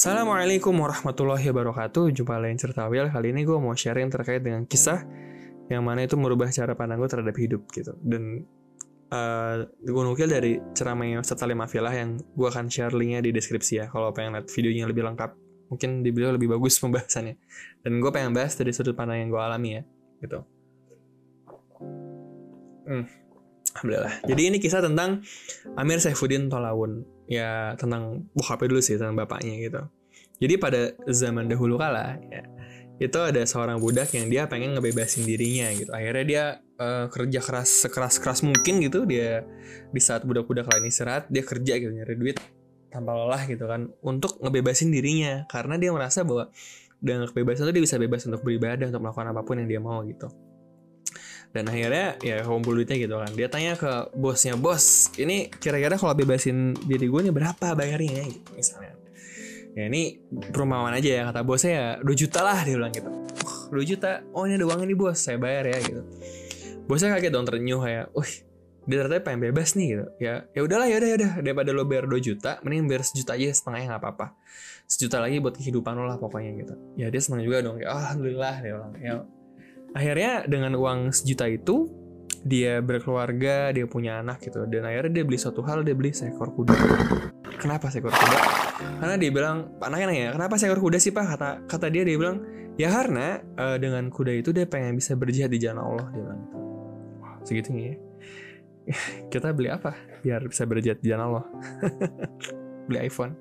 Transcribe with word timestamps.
Assalamualaikum 0.00 0.72
warahmatullahi 0.80 1.44
wabarakatuh. 1.52 2.08
Jumpa 2.16 2.40
lagi 2.40 2.56
cerita 2.56 2.88
Will 2.88 3.12
Kali 3.12 3.36
ini 3.36 3.44
gue 3.44 3.60
mau 3.60 3.76
sharing 3.76 4.08
terkait 4.08 4.40
dengan 4.40 4.64
kisah 4.64 5.04
Yang 5.68 5.82
mana 5.84 6.00
itu 6.08 6.16
merubah 6.16 6.48
cara 6.48 6.72
pandang 6.72 7.04
gue 7.04 7.10
terhadap 7.12 7.36
hidup 7.36 7.68
gitu. 7.68 7.92
Dan 8.00 8.48
uh, 9.12 9.68
gue 9.68 10.00
nukil 10.00 10.24
dari 10.24 10.56
ceramahnya 10.72 11.20
Ustadz 11.20 11.44
Salim 11.44 11.60
Afilah 11.60 11.92
Yang 11.92 12.24
gue 12.32 12.48
akan 12.48 12.72
share 12.72 12.96
linknya 12.96 13.20
di 13.20 13.28
deskripsi 13.28 13.84
ya 13.84 13.92
Kalau 13.92 14.08
pengen 14.16 14.40
lihat 14.40 14.48
videonya 14.48 14.88
lebih 14.88 15.04
lengkap. 15.04 15.36
Mungkin 15.68 16.00
di 16.00 16.10
beliau 16.16 16.32
lebih 16.32 16.48
bagus 16.48 16.80
pembahasannya. 16.82 17.36
Dan 17.84 18.00
gue 18.00 18.08
pengen 18.08 18.32
bahas 18.32 18.56
dari 18.56 18.72
sudut 18.72 18.96
pandang 18.96 19.20
yang 19.20 19.28
gue 19.28 19.42
alami 19.44 19.70
ya 19.76 19.82
Gitu. 20.24 20.40
Hmm. 22.88 23.04
Alhamdulillah. 23.74 24.14
Jadi 24.26 24.42
ini 24.50 24.56
kisah 24.58 24.82
tentang 24.82 25.22
Amir 25.78 26.02
Saifuddin 26.02 26.50
Tolawun. 26.50 27.06
Ya 27.30 27.78
tentang 27.78 28.26
bokapnya 28.34 28.66
dulu 28.74 28.80
sih 28.82 28.98
tentang 28.98 29.14
bapaknya 29.14 29.54
gitu. 29.62 29.80
Jadi 30.40 30.54
pada 30.56 30.80
zaman 31.06 31.46
dahulu 31.46 31.76
kala 31.76 32.18
ya 32.32 32.42
itu 33.00 33.16
ada 33.16 33.40
seorang 33.48 33.80
budak 33.80 34.12
yang 34.12 34.28
dia 34.28 34.44
pengen 34.44 34.76
ngebebasin 34.76 35.24
dirinya 35.24 35.72
gitu. 35.72 35.88
Akhirnya 35.94 36.24
dia 36.26 36.44
uh, 36.76 37.06
kerja 37.08 37.40
keras 37.40 37.88
sekeras 37.88 38.20
keras 38.20 38.44
mungkin 38.44 38.82
gitu. 38.84 39.06
Dia 39.06 39.46
di 39.88 40.00
saat 40.02 40.26
budak-budak 40.26 40.68
lain 40.68 40.90
istirahat 40.90 41.30
dia 41.32 41.40
kerja 41.46 41.80
gitu 41.80 41.92
nyari 41.94 42.18
duit 42.18 42.36
tanpa 42.90 43.14
lelah 43.14 43.46
gitu 43.46 43.64
kan 43.70 43.88
untuk 44.02 44.36
ngebebasin 44.42 44.92
dirinya. 44.92 45.46
Karena 45.48 45.78
dia 45.80 45.94
merasa 45.94 46.26
bahwa 46.26 46.50
dengan 47.00 47.24
kebebasan 47.30 47.70
itu 47.70 47.80
dia 47.80 47.84
bisa 47.88 47.96
bebas 47.96 48.22
untuk 48.28 48.44
beribadah 48.44 48.84
untuk 48.92 49.00
melakukan 49.00 49.32
apa 49.32 49.40
pun 49.40 49.56
yang 49.56 49.68
dia 49.70 49.80
mau 49.80 50.04
gitu 50.04 50.28
dan 51.50 51.66
akhirnya 51.66 52.14
ya 52.22 52.46
kumpul 52.46 52.78
duitnya 52.78 52.96
gitu 52.98 53.18
kan. 53.18 53.30
Dia 53.34 53.50
tanya 53.50 53.74
ke 53.74 54.14
bosnya 54.14 54.54
bos 54.54 55.10
ini 55.18 55.50
kira-kira 55.50 55.98
kalau 55.98 56.14
bebasin 56.14 56.78
diri 56.86 57.10
gue 57.10 57.20
nih 57.26 57.34
berapa 57.34 57.74
bayarnya 57.74 58.22
gitu 58.30 58.50
misalnya. 58.54 58.94
Ya 59.70 59.86
ini 59.86 60.18
perumahan 60.30 60.94
aja 60.94 61.10
ya 61.10 61.22
kata 61.30 61.46
bosnya 61.46 61.72
ya 61.74 61.86
2 62.02 62.10
juta 62.14 62.42
lah 62.42 62.58
dia 62.66 62.74
bilang 62.74 62.90
gitu. 62.90 63.10
Oh, 63.70 63.78
2 63.78 63.86
juta? 63.86 64.22
Oh 64.34 64.46
ini 64.46 64.58
ada 64.58 64.66
uangnya 64.66 64.86
nih 64.90 64.98
bos 64.98 65.18
saya 65.18 65.38
bayar 65.38 65.66
ya 65.70 65.78
gitu. 65.82 66.02
Bosnya 66.86 67.14
kaget 67.14 67.30
dong 67.34 67.46
ternyuh 67.46 67.78
kayak 67.82 68.10
wih 68.14 68.34
dia 68.88 68.96
ternyata 69.06 69.22
pengen 69.22 69.50
bebas 69.50 69.78
nih 69.78 69.86
gitu. 69.94 70.06
Ya 70.18 70.34
ya 70.54 70.60
udahlah 70.66 70.86
ya 70.90 70.98
udah 70.98 71.08
ya 71.10 71.16
udah. 71.18 71.32
Daripada 71.42 71.70
lo 71.70 71.82
bayar 71.86 72.10
2 72.10 72.18
juta 72.18 72.58
mending 72.66 72.90
bayar 72.90 73.02
sejuta 73.06 73.38
aja 73.38 73.46
setengahnya 73.50 73.86
nggak 73.94 74.02
apa-apa. 74.02 74.26
Sejuta 74.90 75.22
lagi 75.22 75.38
buat 75.38 75.54
kehidupan 75.54 75.94
lo 75.94 76.06
lah 76.06 76.18
pokoknya 76.18 76.50
gitu. 76.62 76.74
Ya 76.98 77.06
dia 77.10 77.22
senang 77.22 77.46
juga 77.46 77.62
dong 77.62 77.78
ya 77.78 77.94
alhamdulillah 77.94 78.54
dia 78.58 78.72
bilang. 78.74 78.94
Ya 78.98 79.14
akhirnya 79.94 80.46
dengan 80.46 80.76
uang 80.78 81.10
sejuta 81.14 81.50
itu 81.50 81.90
dia 82.40 82.80
berkeluarga, 82.80 83.68
dia 83.72 83.84
punya 83.84 84.24
anak 84.24 84.40
gitu. 84.40 84.64
Dan 84.64 84.88
akhirnya 84.88 85.20
dia 85.20 85.24
beli 85.24 85.38
suatu 85.40 85.60
hal, 85.64 85.84
dia 85.84 85.92
beli 85.92 86.12
seekor 86.16 86.52
kuda. 86.56 86.72
Kenapa 87.60 87.92
seekor 87.92 88.12
kuda? 88.12 88.38
Karena 89.00 89.14
dia 89.20 89.30
bilang, 89.32 89.76
anaknya 89.80 90.06
nanya, 90.08 90.28
kenapa 90.32 90.56
seekor 90.56 90.80
kuda 90.80 90.96
sih 90.96 91.12
pak? 91.12 91.36
Kata 91.36 91.48
kata 91.68 91.86
dia, 91.92 92.02
dia 92.08 92.16
bilang, 92.16 92.40
ya 92.80 92.88
karena 92.88 93.44
uh, 93.60 93.76
dengan 93.76 94.08
kuda 94.08 94.32
itu 94.32 94.56
dia 94.56 94.64
pengen 94.64 94.96
bisa 94.96 95.12
berjihad 95.12 95.52
di 95.52 95.60
jalan 95.60 95.84
Allah. 95.84 96.06
Dia 96.16 96.22
bilang, 96.24 96.40
wow, 97.20 97.36
segitunya 97.44 97.82
ya. 97.92 97.96
Kita 99.32 99.52
beli 99.52 99.68
apa? 99.68 99.92
Biar 100.24 100.40
bisa 100.48 100.64
berjihad 100.64 101.04
di 101.04 101.12
jalan 101.12 101.24
Allah. 101.34 101.44
beli 102.88 102.98
iPhone 103.04 103.36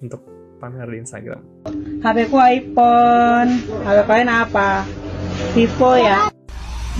untuk 0.00 0.24
pamer 0.56 0.88
di 0.88 0.98
Instagram. 1.04 1.42
HP 2.00 2.32
ku 2.32 2.40
iPhone. 2.40 3.50
HP 3.84 3.98
kalian 4.08 4.30
apa? 4.32 4.88
Vivo 5.50 5.98
ya. 5.98 6.30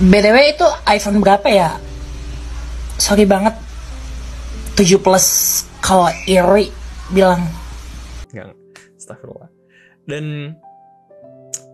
BTW 0.03 0.37
itu 0.51 0.67
iPhone 0.91 1.23
berapa 1.23 1.47
ya? 1.47 1.79
Sorry 2.99 3.23
banget. 3.23 3.55
7 4.75 4.99
plus 4.99 5.25
kalau 5.79 6.11
iri 6.27 6.67
bilang. 7.15 7.47
Enggak, 8.35 8.51
astagfirullah. 8.99 9.47
Dan 10.03 10.57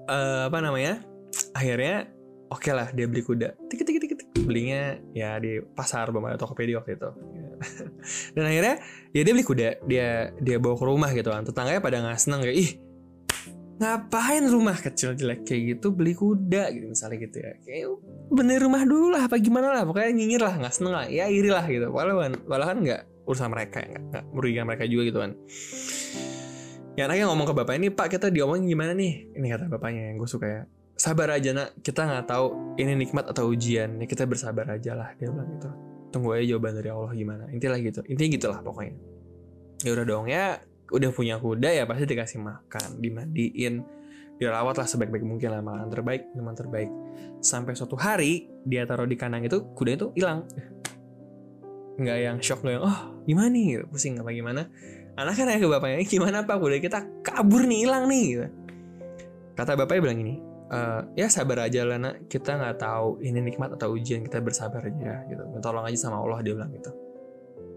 uh, 0.06 0.46
apa 0.46 0.58
namanya? 0.62 1.02
Akhirnya 1.58 2.06
oke 2.54 2.62
okay 2.62 2.74
lah 2.78 2.94
dia 2.94 3.10
beli 3.10 3.26
kuda. 3.26 3.58
Tik 3.66 3.82
tik 3.82 3.98
tik 3.98 4.14
tik. 4.14 4.30
Belinya 4.46 5.02
ya 5.18 5.42
di 5.42 5.58
pasar 5.74 6.14
ada 6.14 6.38
Tokopedia 6.38 6.78
waktu 6.78 7.02
itu. 7.02 7.10
Dan 8.38 8.46
akhirnya 8.46 8.76
ya 9.16 9.22
dia 9.26 9.34
beli 9.34 9.46
kuda, 9.48 9.70
dia 9.90 10.30
dia 10.38 10.58
bawa 10.62 10.78
ke 10.78 10.86
rumah 10.86 11.10
gitu 11.18 11.34
kan. 11.34 11.42
Tetangganya 11.42 11.82
pada 11.82 11.98
nggak 12.06 12.20
seneng 12.22 12.46
kayak 12.46 12.58
ih 12.62 12.72
ngapain 13.80 14.44
rumah 14.44 14.76
kecil 14.76 15.16
jelek 15.16 15.48
kayak 15.48 15.80
gitu 15.80 15.96
beli 15.96 16.12
kuda 16.12 16.68
gitu 16.76 16.92
misalnya 16.92 17.18
gitu 17.24 17.38
ya. 17.40 17.52
Kayak 17.64 17.86
bener 18.28 18.60
rumah 18.60 18.84
dulu 18.84 19.08
lah 19.16 19.32
apa 19.32 19.40
gimana 19.40 19.72
lah 19.72 19.88
pokoknya 19.88 20.12
nyinyir 20.12 20.42
lah 20.44 20.54
nggak 20.60 20.74
seneng 20.76 20.94
lah 21.00 21.06
ya 21.08 21.32
iri 21.32 21.48
lah 21.48 21.64
gitu. 21.64 21.88
Walau 21.88 22.20
walau 22.20 22.66
kan 22.68 22.78
nggak 22.84 23.24
urusan 23.24 23.48
mereka 23.48 23.80
nggak 23.80 24.04
nggak 24.12 24.24
merugikan 24.36 24.66
mereka 24.68 24.84
juga 24.84 25.04
gitu 25.08 25.20
kan. 25.24 25.32
Ya 27.00 27.08
anaknya 27.08 27.32
ngomong 27.32 27.48
ke 27.48 27.54
bapak 27.56 27.74
ini 27.80 27.88
pak 27.88 28.12
kita 28.12 28.28
diomongin 28.28 28.68
gimana 28.68 28.92
nih? 28.92 29.32
Ini 29.32 29.48
kata 29.56 29.66
bapaknya 29.72 30.12
yang 30.12 30.20
gue 30.20 30.28
suka 30.28 30.48
ya. 30.52 30.62
Sabar 31.00 31.32
aja 31.32 31.56
nak. 31.56 31.80
Kita 31.80 32.04
nggak 32.04 32.28
tahu 32.28 32.76
ini 32.76 32.92
nikmat 33.00 33.32
atau 33.32 33.48
ujian. 33.48 33.96
Ya 34.04 34.06
kita 34.12 34.28
bersabar 34.28 34.68
aja 34.68 34.92
lah 35.00 35.16
dia 35.16 35.32
bilang 35.32 35.48
gitu. 35.56 35.72
Tunggu 36.12 36.36
aja 36.36 36.44
jawaban 36.52 36.76
dari 36.76 36.92
Allah 36.92 37.12
gimana. 37.16 37.44
Intinya 37.56 37.80
gitu 37.80 38.04
intinya 38.12 38.30
gitulah 38.36 38.60
pokoknya. 38.60 39.00
Ya 39.88 39.96
udah 39.96 40.04
dong 40.04 40.28
ya 40.28 40.60
udah 40.90 41.10
punya 41.14 41.38
kuda 41.38 41.70
ya 41.70 41.84
pasti 41.86 42.06
dikasih 42.10 42.40
makan 42.42 42.98
dimandiin 42.98 43.86
dirawat 44.40 44.80
lah 44.80 44.88
sebaik-baik 44.88 45.28
mungkin 45.28 45.52
lah 45.52 45.60
makanan 45.60 45.92
terbaik 45.92 46.22
minuman 46.32 46.56
terbaik. 46.56 46.90
Sampai 47.44 47.76
suatu 47.76 48.00
hari 48.00 48.48
dia 48.64 48.88
taruh 48.88 49.04
di 49.04 49.20
kandang 49.20 49.44
itu 49.44 49.60
kuda 49.76 49.92
itu 50.00 50.08
hilang. 50.16 50.48
Nggak 52.00 52.18
yang 52.24 52.38
shock 52.40 52.64
nggak 52.64 52.80
yang 52.80 52.86
oh 52.88 53.00
gimana 53.28 53.52
nih? 53.52 53.66
Gitu. 53.76 53.86
pusing 53.92 54.16
apa 54.16 54.32
gimana? 54.32 54.62
Anak 55.20 55.36
kan 55.36 55.52
ke 55.52 55.68
bapaknya 55.68 56.00
gimana 56.08 56.48
pak? 56.48 56.56
Kuda 56.56 56.80
kita 56.80 57.00
kabur 57.20 57.68
nih 57.68 57.80
hilang 57.84 58.08
nih. 58.08 58.26
Gitu. 58.40 58.48
kata 59.60 59.76
bapaknya 59.76 60.02
bilang 60.08 60.20
ini 60.24 60.40
e, 60.72 60.80
ya 61.20 61.28
sabar 61.28 61.68
aja 61.68 61.84
lah 61.84 62.00
nak. 62.00 62.32
Kita 62.32 62.56
nggak 62.56 62.80
tahu 62.80 63.20
ini 63.20 63.44
nikmat 63.44 63.76
atau 63.76 63.92
ujian 63.92 64.24
kita 64.24 64.40
bersabar 64.40 64.80
aja 64.88 65.28
gitu. 65.28 65.44
Tolong 65.60 65.84
aja 65.84 66.00
sama 66.00 66.24
Allah 66.24 66.40
dia 66.40 66.56
bilang 66.56 66.72
gitu 66.72 67.09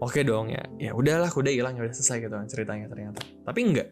oke 0.03 0.19
dong 0.27 0.51
ya. 0.51 0.63
Ya 0.75 0.91
udahlah 0.91 1.31
kuda 1.31 1.49
hilang 1.49 1.79
ya 1.79 1.87
udah 1.87 1.95
selesai 1.95 2.27
gitu 2.27 2.35
kan 2.35 2.47
ceritanya 2.51 2.91
ternyata. 2.91 3.23
Tapi 3.23 3.59
enggak. 3.63 3.87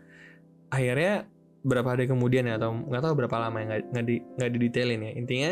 Akhirnya 0.68 1.26
berapa 1.62 1.88
hari 1.94 2.10
kemudian 2.10 2.50
ya 2.50 2.60
atau 2.60 2.74
nggak 2.74 3.02
tahu 3.02 3.14
berapa 3.16 3.36
lama 3.38 3.58
ya 3.62 3.80
nggak 3.80 4.06
di 4.06 4.16
nggak 4.20 4.50
didetailin 4.52 5.02
ya. 5.08 5.12
Intinya 5.16 5.52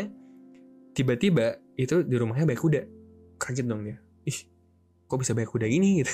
tiba-tiba 0.92 1.56
itu 1.80 2.04
di 2.04 2.16
rumahnya 2.20 2.44
banyak 2.44 2.60
kuda. 2.60 2.82
Kaget 3.40 3.66
dong 3.66 3.88
dia. 3.88 3.96
Ih 4.28 4.38
kok 5.08 5.18
bisa 5.18 5.32
banyak 5.32 5.50
kuda 5.50 5.66
ini 5.66 6.04
gitu. 6.04 6.12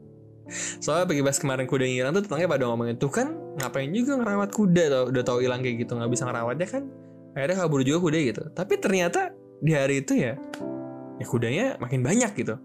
Soalnya 0.84 1.10
pagi 1.10 1.26
pas 1.26 1.36
kemarin 1.36 1.66
kuda 1.66 1.84
hilang 1.90 2.14
tuh 2.14 2.22
tetangga 2.22 2.46
pada 2.46 2.70
ngomongin 2.70 2.96
tuh 3.02 3.10
kan 3.10 3.34
ngapain 3.58 3.90
juga 3.90 4.22
ngerawat 4.22 4.50
kuda 4.54 4.84
tau 4.88 5.04
udah 5.10 5.22
tau 5.26 5.38
hilang 5.42 5.58
kayak 5.58 5.82
gitu 5.82 5.98
nggak 5.98 6.10
bisa 6.14 6.22
ngerawatnya 6.22 6.68
kan? 6.70 6.82
Akhirnya 7.34 7.56
kabur 7.66 7.82
juga 7.82 7.98
kuda 7.98 8.18
gitu. 8.22 8.42
Tapi 8.54 8.74
ternyata 8.78 9.34
di 9.60 9.72
hari 9.74 10.06
itu 10.06 10.14
ya 10.14 10.38
ya 11.16 11.24
kudanya 11.24 11.80
makin 11.80 12.04
banyak 12.04 12.32
gitu 12.36 12.60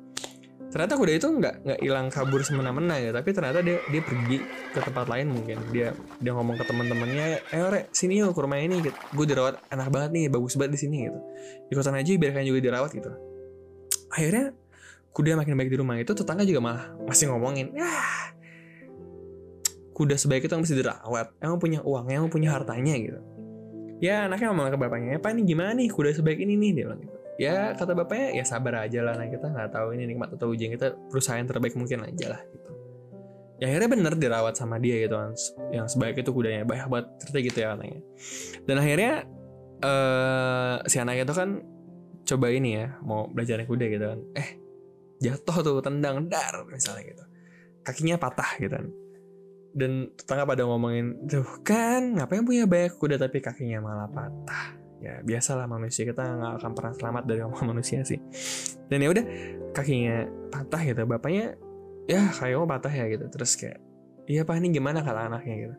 ternyata 0.71 0.95
kuda 0.95 1.13
itu 1.19 1.27
nggak 1.27 1.55
nggak 1.67 1.79
hilang 1.83 2.07
kabur 2.07 2.39
semena-mena 2.47 2.95
ya 2.95 3.11
tapi 3.11 3.35
ternyata 3.35 3.59
dia 3.59 3.83
dia 3.91 4.01
pergi 4.01 4.39
ke 4.71 4.79
tempat 4.79 5.05
lain 5.11 5.27
mungkin. 5.35 5.57
Dia 5.75 5.91
dia 6.17 6.31
ngomong 6.31 6.55
ke 6.55 6.63
teman-temannya 6.63 7.43
eh 7.51 7.61
ore 7.61 7.91
sini 7.91 8.23
yuk 8.23 8.31
ke 8.31 8.39
rumah 8.39 8.57
ini 8.57 8.79
gitu. 8.79 8.95
gue 8.95 9.25
dirawat 9.27 9.59
enak 9.67 9.87
banget 9.91 10.09
nih 10.15 10.23
bagus 10.31 10.55
banget 10.55 10.79
di 10.79 10.79
sini 10.79 10.97
gitu. 11.11 11.19
Ikutan 11.75 11.93
aja 11.99 12.09
biarkan 12.15 12.43
juga 12.47 12.59
dirawat 12.63 12.91
gitu. 12.95 13.11
Akhirnya 14.15 14.55
kuda 15.11 15.35
makin 15.35 15.53
baik 15.59 15.69
di 15.75 15.77
rumah 15.77 15.99
itu 15.99 16.15
tetangga 16.15 16.47
juga 16.47 16.63
malah 16.63 16.95
masih 17.03 17.27
ngomongin 17.27 17.75
ya 17.75 17.91
kuda 19.91 20.15
sebaik 20.15 20.47
itu 20.47 20.55
mesti 20.55 20.71
dirawat 20.71 21.35
emang 21.43 21.59
punya 21.59 21.83
uang 21.83 22.07
emang 22.07 22.31
punya 22.31 22.55
hartanya 22.55 22.95
gitu. 22.95 23.19
Ya 24.01 24.25
anaknya 24.25 24.49
ngomong 24.49 24.71
ke 24.71 24.79
bapaknya 24.79 25.19
apa 25.19 25.35
ini 25.35 25.43
gimana 25.45 25.75
nih 25.77 25.91
kuda 25.91 26.15
sebaik 26.15 26.39
ini 26.39 26.55
nih? 26.57 26.71
Dia 26.73 26.83
bilang 26.87 27.01
gitu 27.03 27.20
ya 27.39 27.73
kata 27.77 27.95
bapaknya 27.95 28.41
ya 28.41 28.43
sabar 28.43 28.87
aja 28.87 28.99
lah 29.05 29.15
nah 29.15 29.27
kita 29.27 29.47
nggak 29.47 29.69
tahu 29.71 29.95
ini 29.95 30.13
nikmat 30.13 30.35
atau 30.35 30.51
ujian 30.51 30.73
kita 30.73 30.97
berusaha 31.09 31.39
yang 31.39 31.47
terbaik 31.47 31.75
mungkin 31.77 32.03
aja 32.03 32.37
lah 32.37 32.41
gitu. 32.49 32.71
Ya 33.61 33.69
akhirnya 33.69 33.89
bener 33.93 34.13
dirawat 34.17 34.57
sama 34.57 34.81
dia 34.81 35.05
gitu 35.05 35.13
kan 35.13 35.37
yang 35.69 35.85
sebaik 35.85 36.17
itu 36.17 36.33
kudanya 36.33 36.65
banyak 36.65 36.89
banget 36.89 37.07
cerita 37.21 37.37
gitu 37.45 37.57
ya 37.61 37.67
katanya. 37.77 37.99
Dan 38.65 38.75
akhirnya 38.81 39.13
uh, 39.85 40.75
si 40.89 40.97
anaknya 40.97 41.29
itu 41.29 41.35
kan 41.37 41.49
coba 42.25 42.47
ini 42.49 42.69
ya 42.81 42.97
mau 43.05 43.29
belajar 43.29 43.61
naik 43.61 43.69
kuda 43.69 43.85
gitu 43.85 44.05
kan. 44.09 44.19
Eh 44.33 44.49
jatuh 45.21 45.57
tuh 45.61 45.77
tendang 45.85 46.25
dar 46.25 46.65
misalnya 46.65 47.05
gitu. 47.05 47.23
Kakinya 47.85 48.17
patah 48.17 48.57
gitu 48.57 48.73
kan. 48.73 48.89
Dan 49.71 50.09
tetangga 50.17 50.43
pada 50.49 50.65
ngomongin 50.65 51.29
tuh 51.29 51.45
kan 51.61 52.17
ngapain 52.17 52.41
punya 52.41 52.65
banyak 52.65 52.97
kuda 52.97 53.21
tapi 53.21 53.45
kakinya 53.45 53.79
malah 53.85 54.09
patah 54.09 54.80
ya 55.01 55.19
biasalah 55.25 55.65
manusia. 55.65 56.05
Kita 56.05 56.21
nggak 56.21 56.53
akan 56.61 56.71
pernah 56.77 56.93
selamat 56.93 57.23
dari 57.25 57.41
omongan 57.41 57.67
manusia 57.73 58.05
sih. 58.05 58.21
Dan 58.87 59.01
ya 59.01 59.09
udah 59.09 59.25
kakinya 59.73 60.29
patah 60.53 60.81
gitu. 60.85 61.01
Bapaknya 61.09 61.57
ya 62.05 62.29
kayak 62.29 62.55
mau 62.61 62.69
patah 62.69 62.93
ya? 62.93 63.05
gitu. 63.09 63.25
Terus 63.33 63.51
kayak 63.57 63.81
iya 64.29 64.45
pak 64.45 64.61
ini 64.61 64.69
gimana 64.71 65.01
kata 65.01 65.27
anaknya? 65.27 65.55
gitu. 65.67 65.75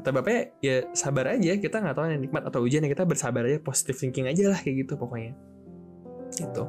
Kata 0.00 0.08
bapaknya 0.14 0.42
ya 0.62 0.76
sabar 0.94 1.34
aja. 1.34 1.52
Kita 1.58 1.76
nggak 1.82 1.96
tahu 1.98 2.06
yang 2.08 2.22
nikmat 2.22 2.42
atau 2.46 2.62
ujian 2.62 2.86
ya. 2.86 2.90
Kita 2.94 3.04
bersabar 3.04 3.42
aja. 3.44 3.58
Positive 3.58 3.98
thinking 3.98 4.30
aja 4.30 4.54
lah 4.54 4.58
kayak 4.62 4.86
gitu 4.86 4.94
pokoknya. 4.94 5.34
Itu 6.38 6.64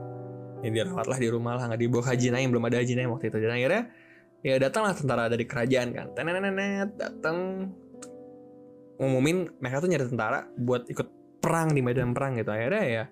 ya 0.61 0.69
dirawat 0.69 1.05
lah 1.05 1.17
di 1.21 1.29
rumah 1.29 1.55
lah. 1.55 1.69
Nggak 1.69 1.81
dibawa 1.85 2.03
haji 2.09 2.27
naim. 2.33 2.49
Belum 2.49 2.65
ada 2.65 2.81
haji 2.81 2.93
naim 2.97 3.13
waktu 3.13 3.29
itu. 3.29 3.37
Dan 3.37 3.53
akhirnya 3.53 3.83
ya 4.41 4.57
datanglah 4.57 4.97
tentara 4.97 5.29
dari 5.29 5.45
kerajaan 5.45 5.93
kan. 5.93 6.07
Tenenenet 6.17 6.97
datang 6.97 7.69
ngumumin 9.01 9.49
mereka 9.57 9.81
tuh 9.81 9.89
nyari 9.89 10.05
tentara 10.05 10.45
buat 10.53 10.85
ikut 10.85 11.20
perang 11.41 11.73
di 11.73 11.81
medan 11.81 12.13
perang 12.13 12.37
gitu. 12.37 12.53
Akhirnya 12.53 12.85
ya 12.85 13.03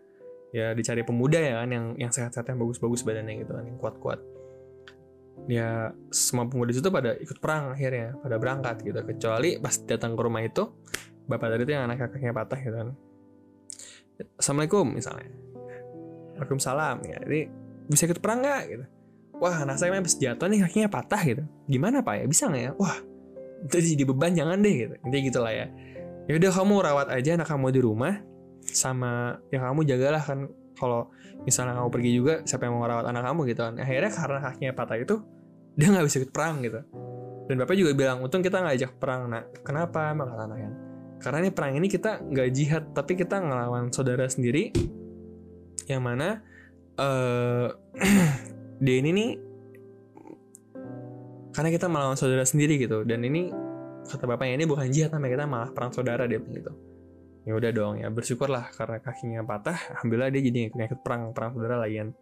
ya 0.50 0.74
dicari 0.74 1.06
pemuda 1.06 1.38
ya 1.38 1.62
kan 1.62 1.70
yang 1.70 1.86
yang 1.98 2.12
sehat-sehat 2.14 2.46
yang 2.50 2.58
bagus-bagus 2.62 3.06
badannya 3.06 3.42
gitu 3.42 3.52
kan 3.54 3.66
yang 3.66 3.78
kuat-kuat. 3.82 4.22
Ya 5.50 5.98
semua 6.14 6.46
pemuda 6.46 6.70
itu 6.70 6.90
pada 6.94 7.18
ikut 7.18 7.42
perang 7.42 7.74
akhirnya 7.74 8.14
pada 8.22 8.38
berangkat 8.38 8.86
gitu. 8.86 9.00
Kecuali 9.02 9.58
pas 9.58 9.76
datang 9.86 10.14
ke 10.14 10.22
rumah 10.22 10.46
itu 10.46 10.70
bapak 11.26 11.58
tadi 11.58 11.62
itu 11.66 11.74
yang 11.74 11.90
anak 11.90 12.06
kakinya 12.06 12.34
patah 12.34 12.60
gitu 12.62 12.76
kan. 12.78 12.90
Assalamualaikum 14.38 14.86
misalnya. 14.94 15.32
Waalaikumsalam 16.38 16.98
ya. 17.08 17.18
Jadi 17.26 17.42
bisa 17.90 18.06
ikut 18.06 18.20
perang 18.22 18.46
nggak? 18.46 18.62
Gitu. 18.70 18.86
Wah 19.40 19.64
anak 19.64 19.80
saya 19.80 19.96
habis 19.96 20.20
jatuh 20.20 20.52
nih 20.52 20.60
kakinya 20.68 20.90
patah 20.92 21.22
gitu. 21.24 21.44
Gimana 21.66 22.04
pak 22.04 22.20
ya? 22.20 22.26
Bisa 22.28 22.52
nggak 22.52 22.64
ya? 22.64 22.72
Wah 22.76 22.98
jadi 23.70 24.04
beban 24.04 24.36
jangan 24.36 24.60
deh 24.60 24.76
gitu. 24.88 24.96
Intinya 25.04 25.24
gitulah 25.24 25.54
ya 25.56 25.68
ya 26.30 26.38
udah 26.38 26.52
kamu 26.54 26.74
rawat 26.86 27.08
aja 27.10 27.34
anak 27.34 27.50
kamu 27.50 27.74
di 27.74 27.82
rumah 27.82 28.22
sama 28.62 29.42
ya 29.50 29.66
kamu 29.66 29.82
jagalah 29.90 30.22
kan 30.22 30.46
kalau 30.78 31.10
misalnya 31.44 31.74
kamu 31.76 31.90
pergi 31.90 32.12
juga 32.14 32.34
siapa 32.46 32.70
yang 32.70 32.78
mau 32.78 32.86
rawat 32.86 33.10
anak 33.10 33.24
kamu 33.26 33.42
gitu 33.52 33.62
kan. 33.66 33.76
Akhirnya 33.82 34.12
karena 34.14 34.40
kakinya 34.46 34.74
patah 34.78 34.98
itu 35.02 35.16
dia 35.74 35.88
nggak 35.90 36.06
bisa 36.06 36.16
ikut 36.22 36.32
perang 36.32 36.62
gitu. 36.62 36.80
Dan 37.50 37.56
bapak 37.58 37.76
juga 37.76 37.92
bilang 37.98 38.22
untung 38.22 38.46
kita 38.46 38.62
nggak 38.62 38.76
ajak 38.78 38.92
perang 39.02 39.28
nak. 39.28 39.50
Kenapa? 39.66 40.14
Emang 40.14 40.30
kata 40.30 40.46
kan 40.54 40.74
karena 41.20 41.38
ini 41.44 41.52
perang 41.52 41.74
ini 41.76 41.88
kita 41.92 42.24
nggak 42.24 42.50
jihad 42.56 42.84
tapi 42.96 43.20
kita 43.20 43.44
ngelawan 43.44 43.92
saudara 43.92 44.24
sendiri 44.32 44.72
yang 45.92 46.00
mana 46.00 46.40
eh 46.96 47.68
dia 48.84 48.96
ini 49.04 49.10
nih 49.12 49.30
karena 51.52 51.70
kita 51.76 51.92
melawan 51.92 52.16
saudara 52.16 52.48
sendiri 52.48 52.80
gitu. 52.80 53.04
Dan 53.04 53.26
ini 53.28 53.52
kata 54.08 54.24
bapaknya 54.26 54.64
ini 54.64 54.66
bukan 54.70 54.88
jihad 54.90 55.12
namanya 55.12 55.32
kita 55.36 55.46
malah 55.46 55.70
perang 55.74 55.92
saudara 55.92 56.24
dia 56.30 56.40
bilang 56.40 56.56
gitu. 56.62 56.72
Ya 57.48 57.54
udah 57.56 57.72
dong 57.72 57.94
ya 57.98 58.08
bersyukurlah 58.12 58.70
karena 58.76 58.98
kakinya 59.02 59.42
patah 59.42 59.78
alhamdulillah 59.98 60.30
dia 60.30 60.42
jadi 60.44 60.60
ikut 60.70 61.02
perang 61.02 61.34
perang 61.34 61.56
saudara 61.56 61.82
lain. 61.82 62.14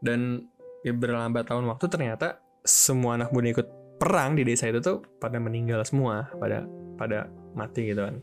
Dan 0.00 0.48
ya 0.80 0.92
berlambat 0.96 1.44
tahun 1.44 1.68
waktu 1.68 1.86
ternyata 1.92 2.40
semua 2.64 3.20
anak 3.20 3.34
muda 3.36 3.52
ikut 3.52 3.68
perang 4.00 4.32
di 4.32 4.48
desa 4.48 4.64
itu 4.72 4.80
tuh 4.80 5.04
pada 5.20 5.36
meninggal 5.36 5.84
semua 5.84 6.32
pada 6.40 6.64
pada 6.96 7.28
mati 7.52 7.92
gitu 7.92 8.00
kan. 8.00 8.16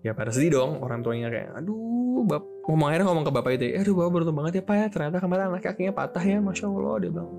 Ya 0.00 0.14
pada 0.14 0.30
sedih 0.30 0.56
dong 0.62 0.80
orang 0.80 1.02
tuanya 1.02 1.28
kayak 1.28 1.58
aduh 1.58 2.22
bap 2.24 2.46
ngomong 2.70 2.88
akhirnya 2.88 3.06
ngomong 3.10 3.24
ke 3.26 3.32
bapak 3.34 3.52
itu 3.58 3.64
aduh 3.74 3.94
bapak 3.98 4.10
beruntung 4.14 4.36
banget 4.38 4.52
ya 4.60 4.62
pak 4.64 4.76
ya 4.76 4.86
ternyata 4.88 5.16
kemarin 5.20 5.44
anak 5.50 5.62
kakinya 5.64 5.92
patah 5.92 6.24
ya 6.24 6.38
masya 6.38 6.70
allah 6.70 6.94
dia 7.02 7.10
bilang. 7.10 7.30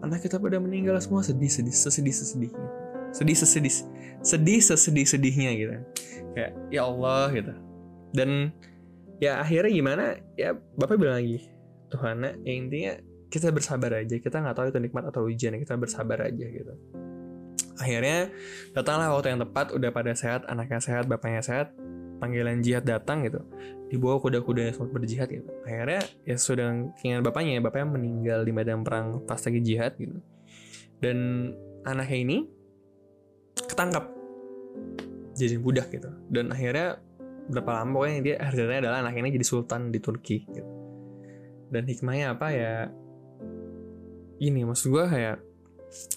Anak 0.00 0.18
kita 0.24 0.40
pada 0.40 0.56
meninggal 0.58 0.96
semua 0.98 1.20
sedih 1.20 1.52
sedih 1.52 1.74
sesedih 1.74 2.14
sesedihnya 2.14 2.87
sedih 3.12 3.36
sesedih 3.36 3.74
sedih 4.22 4.60
sesedih 4.60 5.06
sedihnya 5.06 5.50
gitu. 5.54 5.74
Kayak 6.34 6.52
ya 6.70 6.82
Allah 6.86 7.24
gitu. 7.32 7.52
Dan 8.12 8.52
ya 9.22 9.42
akhirnya 9.42 9.72
gimana? 9.72 10.04
Ya 10.34 10.56
bapak 10.76 10.96
bilang 10.98 11.18
lagi 11.22 11.48
Tuhan 11.88 12.22
ya 12.44 12.52
intinya 12.52 12.92
kita 13.28 13.52
bersabar 13.52 13.92
aja. 14.00 14.16
Kita 14.16 14.40
nggak 14.40 14.56
tahu 14.56 14.66
itu 14.72 14.78
nikmat 14.80 15.04
atau 15.08 15.28
ujian 15.28 15.56
kita 15.56 15.76
bersabar 15.76 16.24
aja 16.24 16.46
gitu. 16.48 16.74
Akhirnya 17.78 18.32
datanglah 18.74 19.14
waktu 19.14 19.36
yang 19.36 19.40
tepat 19.46 19.70
udah 19.70 19.90
pada 19.94 20.12
sehat 20.16 20.42
anaknya 20.50 20.82
sehat 20.82 21.06
bapaknya 21.06 21.42
sehat 21.44 21.70
panggilan 22.18 22.58
jihad 22.60 22.82
datang 22.82 23.22
gitu. 23.22 23.38
Dibawa 23.88 24.18
kuda-kuda 24.18 24.68
yang 24.68 24.74
sempat 24.74 24.92
berjihad 24.92 25.28
gitu. 25.30 25.48
Akhirnya 25.62 26.02
ya 26.26 26.36
sudah 26.36 26.92
keinginan 26.98 27.22
bapaknya 27.22 27.62
bapaknya 27.62 27.88
meninggal 27.94 28.42
di 28.42 28.52
medan 28.52 28.82
perang 28.82 29.22
pas 29.24 29.38
lagi 29.38 29.60
jihad 29.62 29.94
gitu. 29.96 30.18
Dan 30.98 31.50
anaknya 31.86 32.18
ini 32.18 32.36
ketangkap 33.78 34.10
jadi 35.38 35.54
budak 35.62 35.86
gitu. 35.94 36.10
Dan 36.26 36.50
akhirnya 36.50 36.98
berapa 37.46 37.70
lama 37.78 37.94
pokoknya 37.94 38.18
dia 38.26 38.34
akhirnya 38.42 38.82
adalah 38.82 39.06
anak 39.06 39.14
ini 39.22 39.38
jadi 39.38 39.46
sultan 39.46 39.94
di 39.94 40.02
Turki 40.02 40.42
gitu. 40.50 40.66
Dan 41.70 41.86
hikmahnya 41.86 42.34
apa 42.34 42.50
ya? 42.50 42.90
Ini 44.42 44.66
maksud 44.66 44.90
gue 44.90 45.06
kayak 45.06 45.38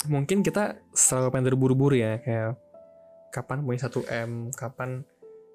mungkin 0.09 0.41
kita 0.41 0.81
selalu 0.89 1.37
pengen 1.37 1.45
terburu-buru 1.53 2.01
ya 2.01 2.17
kayak 2.17 2.57
kapan 3.29 3.63
punya 3.63 3.87
1 3.87 4.03
m 4.27 4.31
kapan 4.51 5.05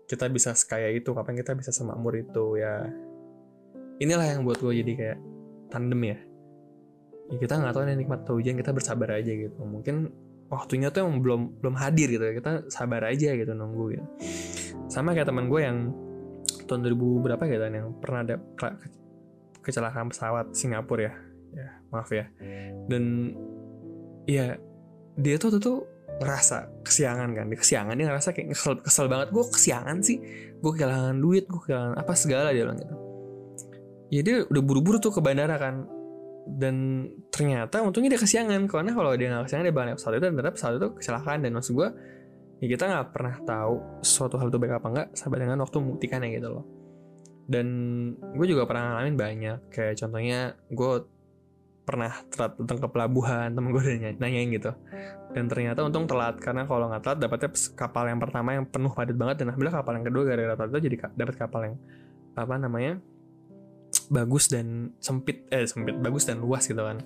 kita 0.09 0.31
bisa 0.32 0.56
sekaya 0.56 0.88
itu 0.88 1.11
kapan 1.11 1.35
kita 1.35 1.59
bisa 1.59 1.75
semakmur 1.75 2.14
itu 2.14 2.62
ya. 2.62 2.87
Inilah 3.99 4.31
yang 4.31 4.47
buat 4.47 4.62
gue 4.62 4.79
jadi 4.79 4.93
kayak 4.94 5.19
tandem 5.75 6.06
ya. 6.06 6.19
Ya 7.35 7.37
kita 7.43 7.59
nggak 7.59 7.75
tahu 7.75 7.82
nih 7.91 7.99
nikmat 7.99 8.23
atau 8.23 8.38
ujian 8.38 8.55
kita 8.55 8.70
bersabar 8.70 9.19
aja 9.19 9.35
gitu. 9.35 9.59
Mungkin 9.67 10.25
waktunya 10.47 10.95
tuh 10.95 11.07
yang 11.07 11.19
belum 11.19 11.59
belum 11.59 11.75
hadir 11.75 12.07
gitu 12.11 12.23
kita 12.23 12.71
sabar 12.71 13.11
aja 13.11 13.35
gitu 13.35 13.53
nunggu 13.53 13.99
gitu. 13.99 14.07
Sama 14.87 15.13
kayak 15.13 15.27
teman 15.27 15.51
gue 15.51 15.61
yang 15.63 15.91
tahun 16.67 16.87
2000 16.87 17.25
berapa 17.25 17.43
gitu 17.47 17.63
yang 17.67 17.95
pernah 17.99 18.21
ada 18.23 18.37
ke- 18.39 18.79
kecelakaan 19.63 20.11
pesawat 20.11 20.55
Singapura 20.55 21.11
ya. 21.11 21.13
Ya 21.57 21.69
maaf 21.91 22.11
ya. 22.11 22.31
Dan 22.87 23.35
ya 24.27 24.59
dia 25.17 25.37
tuh 25.41 25.59
tuh, 25.59 25.61
tuh 25.63 25.79
ngerasa 26.23 26.83
kesiangan 26.87 27.35
kan. 27.35 27.47
Dia 27.51 27.59
kesiangan 27.59 27.95
dia 27.99 28.07
ngerasa 28.07 28.29
kayak 28.31 28.55
kesel, 28.55 28.79
kesel 28.83 29.07
banget. 29.11 29.35
Gue 29.35 29.45
kesiangan 29.51 29.99
sih. 30.07 30.23
Gue 30.63 30.73
kehilangan 30.75 31.19
duit 31.19 31.51
gue 31.51 31.61
kehilangan 31.67 31.99
apa 31.99 32.13
segala 32.15 32.55
dia 32.55 32.63
bilang 32.63 32.79
gitu. 32.79 32.97
Ya 34.15 34.21
dia 34.23 34.37
udah 34.47 34.63
buru-buru 34.63 35.03
tuh 35.03 35.11
ke 35.11 35.19
bandara 35.19 35.59
kan 35.59 35.96
dan 36.47 37.07
ternyata 37.35 37.83
untungnya 37.83 38.15
dia 38.15 38.23
kesiangan. 38.23 38.71
Karena 38.71 38.95
kalau 38.95 39.11
dia 39.19 39.29
nggak 39.35 39.51
kesiangan 39.51 39.67
dia 39.67 39.75
balik 39.75 39.99
pesawat 39.99 40.15
itu 40.17 40.25
dan 40.31 40.35
ternyata 40.39 40.55
pesawat 40.55 40.75
itu 40.79 40.89
kecelakaan. 41.03 41.39
Dan 41.43 41.51
maksud 41.59 41.73
gue 41.75 41.89
ya 42.63 42.67
kita 42.71 42.85
nggak 42.87 43.07
pernah 43.13 43.37
tahu 43.43 43.75
suatu 44.01 44.39
hal 44.39 44.49
itu 44.49 44.59
baik 44.63 44.79
apa 44.79 44.87
enggak 44.89 45.09
sampai 45.19 45.39
dengan 45.43 45.59
waktu 45.61 45.77
membuktikannya 45.83 46.29
gitu 46.39 46.49
loh. 46.55 46.65
Dan 47.47 47.67
gue 48.15 48.47
juga 48.47 48.63
pernah 48.71 48.95
ngalamin 48.95 49.17
banyak. 49.19 49.59
Kayak 49.75 49.95
contohnya 50.07 50.39
gue 50.71 50.93
pernah 51.87 52.11
telat 52.35 52.59
datang 52.59 52.83
ke 52.83 52.89
pelabuhan 52.91 53.55
temen 53.55 53.71
gue 53.71 53.79
udah 53.79 53.95
nanya- 53.95 54.19
nanyain 54.19 54.49
gitu. 54.51 54.71
Dan 55.35 55.47
ternyata 55.47 55.87
untung 55.87 56.07
telat 56.11 56.39
karena 56.39 56.67
kalau 56.67 56.91
nggak 56.91 57.03
telat 57.03 57.19
dapetnya 57.23 57.51
pes- 57.51 57.71
kapal 57.75 58.07
yang 58.11 58.19
pertama 58.19 58.59
yang 58.59 58.67
penuh 58.67 58.91
padat 58.91 59.15
banget 59.15 59.43
dan 59.43 59.55
alhamdulillah 59.55 59.77
kapal 59.83 59.93
yang 59.95 60.07
kedua 60.07 60.23
gara-gara 60.27 60.55
telat 60.59 60.71
itu 60.75 60.81
jadi 60.91 60.97
dapat 61.15 61.35
kapal 61.39 61.61
yang 61.63 61.77
apa 62.37 62.55
namanya 62.59 62.99
bagus 64.08 64.50
dan 64.50 64.94
sempit 65.03 65.47
eh 65.50 65.67
sempit 65.67 65.97
bagus 65.99 66.26
dan 66.26 66.43
luas 66.43 66.67
gitu 66.67 66.81
kan. 66.81 67.03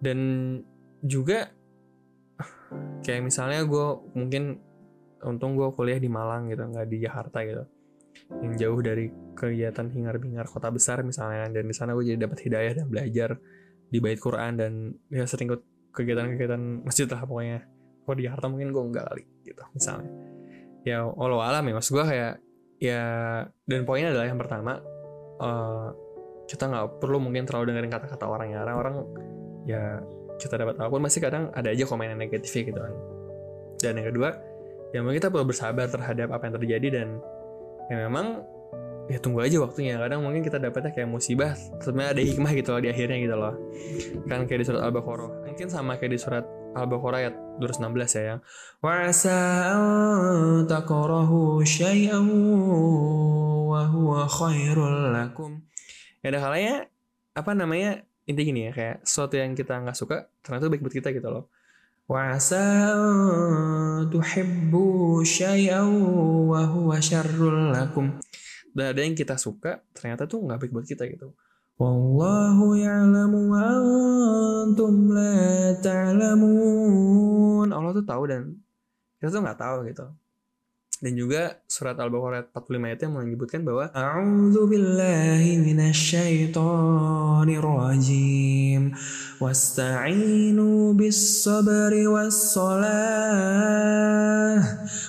Dan 0.00 0.18
juga 1.04 1.52
kayak 3.04 3.22
misalnya 3.24 3.64
gue 3.64 3.86
mungkin 4.16 4.60
untung 5.20 5.56
gue 5.56 5.68
kuliah 5.76 6.00
di 6.00 6.08
Malang 6.08 6.48
gitu 6.48 6.64
nggak 6.64 6.86
di 6.88 6.98
Jakarta 7.04 7.38
gitu. 7.44 7.64
Yang 8.40 8.54
jauh 8.62 8.80
dari 8.80 9.06
kegiatan 9.34 9.86
hingar-bingar 9.90 10.46
kota 10.46 10.70
besar 10.70 11.02
misalnya 11.02 11.50
dan 11.50 11.64
di 11.66 11.74
sana 11.74 11.96
gue 11.96 12.04
jadi 12.04 12.28
dapat 12.28 12.38
hidayah 12.46 12.72
dan 12.76 12.86
belajar 12.88 13.30
di 13.90 13.98
bait 13.98 14.20
Quran 14.22 14.52
dan 14.54 14.72
ya 15.10 15.26
sering 15.26 15.50
ikut 15.50 15.62
kegiatan-kegiatan 15.90 16.86
masjid 16.86 17.10
lah 17.10 17.26
pokoknya. 17.26 17.66
Kalau 18.06 18.16
di 18.16 18.24
Jakarta 18.26 18.46
mungkin 18.48 18.68
gue 18.70 18.82
enggak 18.82 19.04
kali 19.10 19.24
gitu 19.44 19.62
misalnya. 19.74 20.10
Ya 20.86 21.04
walau 21.04 21.42
alam 21.42 21.66
ya 21.66 21.74
maksud 21.76 21.92
gue 21.98 22.04
kayak 22.06 22.34
ya 22.80 23.02
dan 23.68 23.80
poinnya 23.84 24.14
adalah 24.14 24.26
yang 24.30 24.40
pertama 24.40 24.72
eh, 25.42 25.88
kita 26.50 26.66
nggak 26.66 26.98
perlu 26.98 27.22
mungkin 27.22 27.46
terlalu 27.46 27.70
dengerin 27.70 27.94
kata-kata 27.94 28.26
orang 28.26 28.50
ya 28.50 28.66
orang-orang 28.66 29.06
ya 29.70 30.02
kita 30.42 30.58
dapat 30.58 30.74
apa 30.82 30.90
pun 30.90 30.98
masih 31.04 31.22
kadang 31.22 31.54
ada 31.54 31.70
aja 31.70 31.86
komen 31.86 32.10
yang 32.10 32.18
negatifnya 32.18 32.62
gitu 32.74 32.80
kan. 32.82 32.92
Dan 33.78 33.92
yang 34.02 34.06
kedua 34.10 34.28
ya 34.90 34.98
mungkin 35.04 35.22
kita 35.22 35.30
perlu 35.30 35.46
bersabar 35.46 35.86
terhadap 35.86 36.34
apa 36.34 36.42
yang 36.50 36.54
terjadi 36.58 36.88
dan 36.90 37.08
ya 37.86 38.10
memang 38.10 38.42
ya 39.06 39.22
tunggu 39.22 39.46
aja 39.46 39.62
waktunya. 39.62 39.94
Kadang 39.94 40.26
mungkin 40.26 40.42
kita 40.42 40.58
dapetnya 40.58 40.90
kayak 40.90 41.06
musibah 41.06 41.54
sebenarnya 41.78 42.10
ada 42.18 42.22
hikmah 42.26 42.52
gitu 42.58 42.68
loh 42.74 42.80
di 42.82 42.88
akhirnya 42.90 43.18
gitu 43.22 43.36
loh. 43.38 43.54
Kan 44.26 44.50
kayak 44.50 44.60
di 44.64 44.66
surat 44.66 44.82
al-baqarah. 44.82 45.46
Mungkin 45.46 45.68
sama 45.70 46.02
kayak 46.02 46.12
di 46.16 46.18
surat 46.18 46.44
al-baqarah 46.74 47.18
ayat 47.30 47.34
216 47.62 48.18
ya 48.18 48.22
yang 48.34 48.40
wa 48.80 48.92
asa 49.06 49.38
an 49.76 49.84
takrahu 50.64 51.60
syai'an 51.66 52.26
wa 53.70 53.86
huwa 53.90 54.24
khairul 54.26 55.14
lakum 55.14 55.69
ya 56.20 56.26
ada 56.32 56.40
kalanya 56.40 56.74
apa 57.32 57.50
namanya 57.56 58.04
intinya 58.28 58.46
gini 58.52 58.60
ya 58.68 58.72
kayak 58.76 58.96
sesuatu 59.02 59.34
yang 59.40 59.52
kita 59.56 59.80
nggak 59.80 59.96
suka 59.96 60.28
ternyata 60.44 60.68
baik 60.68 60.82
buat 60.84 60.94
kita 60.94 61.10
gitu 61.16 61.28
loh. 61.28 61.44
Wa 62.10 62.34
asa 62.34 62.90
an 62.90 64.10
tuhibbu 64.10 65.22
wa 66.50 66.60
huwa 66.66 66.96
syarrul 66.98 67.70
lakum. 67.70 68.18
Dan 68.70 68.94
ada 68.94 69.00
yang 69.02 69.14
kita 69.18 69.34
suka 69.38 69.82
ternyata 69.94 70.26
tuh 70.26 70.42
nggak 70.42 70.58
baik 70.58 70.72
buat 70.74 70.86
kita 70.86 71.06
gitu. 71.10 71.34
Wallahu 71.80 72.76
ya'lamu 72.76 73.40
wa 73.50 73.62
antum 74.66 75.10
la 75.16 75.72
ta'lamun. 75.80 77.72
Allah 77.72 77.90
tuh 77.96 78.04
tahu 78.04 78.22
dan 78.28 78.58
kita 79.18 79.32
tuh 79.32 79.40
nggak 79.42 79.58
tahu 79.58 79.78
gitu 79.88 80.06
dan 81.00 81.16
juga 81.16 81.64
surat 81.64 81.96
Al-Baqarah 81.96 82.52
45 82.52 82.84
ayat 82.84 83.00
yang 83.00 83.16
menyebutkan 83.16 83.64
bahwa 83.64 83.88
A'udzu 83.96 84.68
billahi 84.68 85.56
minasyaitonir 85.64 87.64
rajim 87.64 88.92
wasta'inu 89.40 90.92
bis 90.92 91.40
sabri 91.40 92.04
was 92.04 92.52
salah 92.52 92.84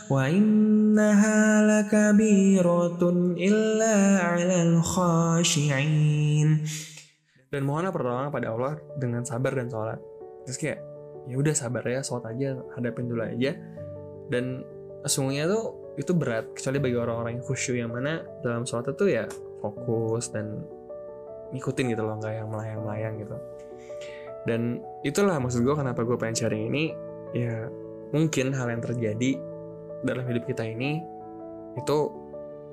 wa 0.08 0.32
innaha 0.32 1.68
lakabiratun 1.68 3.36
illa 3.36 4.24
'alal 4.24 4.80
khashi'in 4.80 6.64
dan 7.52 7.68
mohonlah 7.68 7.92
pertolongan 7.92 8.32
pada 8.32 8.56
Allah 8.56 8.80
dengan 8.96 9.28
sabar 9.28 9.52
dan 9.52 9.68
sholat. 9.68 10.00
Terus 10.48 10.58
kayak 10.58 10.80
ya 11.28 11.36
udah 11.36 11.52
sabar 11.52 11.84
ya 11.84 12.00
sholat 12.00 12.32
aja 12.32 12.64
hadapin 12.80 13.12
dulu 13.12 13.28
aja. 13.28 13.60
Dan 14.32 14.64
sesungguhnya 15.04 15.52
tuh 15.52 15.81
itu 16.00 16.12
berat 16.16 16.48
kecuali 16.56 16.78
bagi 16.80 16.98
orang-orang 16.98 17.32
yang 17.40 17.46
khusyuk 17.46 17.76
yang 17.76 17.92
mana 17.92 18.24
dalam 18.40 18.64
sholat 18.64 18.96
itu 18.96 19.12
ya 19.12 19.28
fokus 19.60 20.32
dan 20.32 20.64
ngikutin 21.52 21.86
gitu 21.92 22.04
loh 22.08 22.16
nggak 22.18 22.34
yang 22.34 22.48
melayang-melayang 22.48 23.14
gitu. 23.20 23.36
Dan 24.48 24.82
itulah 25.06 25.38
maksud 25.38 25.62
gue 25.62 25.76
kenapa 25.76 26.02
gue 26.02 26.18
pengen 26.18 26.38
sharing 26.38 26.72
ini. 26.72 26.84
Ya 27.32 27.68
mungkin 28.12 28.52
hal 28.52 28.68
yang 28.72 28.84
terjadi 28.84 29.40
dalam 30.04 30.26
hidup 30.28 30.44
kita 30.50 30.66
ini 30.68 31.00
itu 31.80 31.98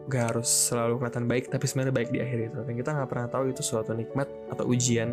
gak 0.08 0.34
harus 0.34 0.48
selalu 0.48 1.04
kelihatan 1.04 1.28
baik 1.28 1.52
tapi 1.52 1.68
sebenarnya 1.68 1.94
baik 1.94 2.10
di 2.14 2.18
akhir 2.24 2.38
itu. 2.48 2.58
Dan 2.64 2.74
kita 2.80 2.90
nggak 2.96 3.08
pernah 3.12 3.28
tahu 3.28 3.44
itu 3.52 3.60
suatu 3.60 3.92
nikmat 3.92 4.26
atau 4.48 4.64
ujian. 4.64 5.12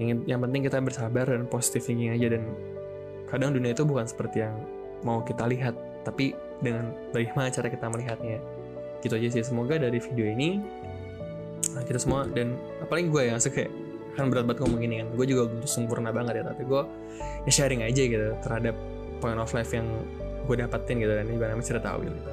Yang, 0.00 0.24
yang 0.26 0.40
penting 0.40 0.62
kita 0.64 0.80
bersabar 0.80 1.28
dan 1.28 1.44
positive 1.46 1.84
thinking 1.84 2.16
aja. 2.16 2.32
Dan 2.32 2.56
kadang 3.28 3.52
dunia 3.52 3.76
itu 3.76 3.84
bukan 3.84 4.08
seperti 4.08 4.40
yang 4.40 4.56
mau 5.04 5.20
kita 5.20 5.44
lihat 5.44 5.76
tapi 6.04 6.36
dengan 6.60 6.92
bagaimana 7.10 7.48
cara 7.50 7.68
kita 7.72 7.86
melihatnya? 7.88 8.38
Gitu 9.00 9.12
aja 9.16 9.28
sih. 9.32 9.42
Semoga 9.44 9.80
dari 9.80 9.98
video 9.98 10.28
ini 10.28 10.60
nah, 11.74 11.82
kita 11.82 11.98
semua 11.98 12.28
dan 12.30 12.54
apalagi 12.84 13.08
gue 13.10 13.22
yang 13.32 13.40
suka 13.40 13.66
kan 14.14 14.30
berat 14.30 14.46
banget 14.46 14.62
ngomong 14.62 14.82
ini 14.84 14.94
kan. 15.02 15.08
Gue 15.16 15.26
juga 15.26 15.50
belum 15.50 15.66
sempurna 15.66 16.14
banget 16.14 16.40
ya 16.40 16.44
tapi 16.46 16.62
gue 16.62 16.82
ya 17.48 17.52
sharing 17.52 17.82
aja 17.82 18.02
gitu 18.04 18.28
terhadap 18.44 18.76
point 19.18 19.40
of 19.40 19.50
life 19.56 19.72
yang 19.72 19.88
gue 20.44 20.56
dapetin 20.60 21.00
gitu 21.00 21.12
dan 21.16 21.26
ibaratnya 21.26 21.64
cerita 21.64 21.90
tahu 21.90 22.06
gitu. 22.06 22.32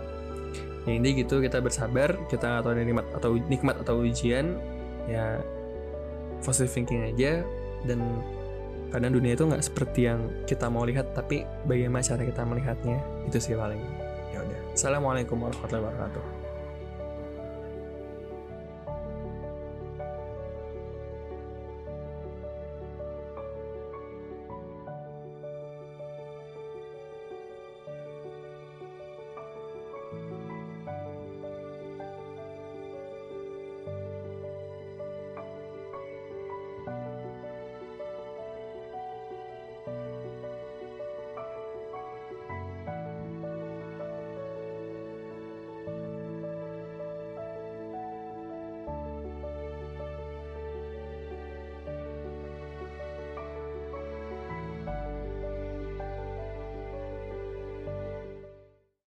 Ya 0.86 0.92
ini 0.98 1.10
gitu 1.16 1.40
kita 1.40 1.62
bersabar 1.62 2.18
kita 2.28 2.62
atau 2.62 2.74
nikmat 2.76 3.06
atau 3.16 3.38
nikmat 3.38 3.76
atau 3.86 4.02
ujian 4.02 4.58
ya 5.10 5.42
positive 6.42 6.74
thinking 6.74 7.06
aja 7.06 7.46
dan 7.86 8.02
kadang 8.92 9.16
dunia 9.16 9.34
itu 9.34 9.48
nggak 9.48 9.64
seperti 9.64 10.12
yang 10.12 10.20
kita 10.44 10.68
mau 10.68 10.84
lihat 10.84 11.16
tapi 11.16 11.48
bagaimana 11.64 12.04
cara 12.04 12.22
kita 12.28 12.44
melihatnya? 12.44 13.00
Itu 13.26 13.40
sih 13.40 13.56
paling 13.56 13.80
ya 14.36 14.44
udah. 14.44 14.60
Assalamualaikum 14.76 15.40
warahmatullahi 15.40 15.88
wabarakatuh 15.88 16.41